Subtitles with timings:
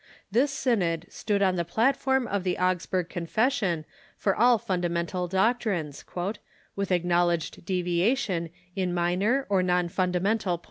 [0.31, 3.85] This synod stood on the plat form of the Augsburg Confession
[4.17, 6.03] for all fundamental doc trines,"
[6.75, 10.59] with acknowledged deviation in minor or non funda mental points."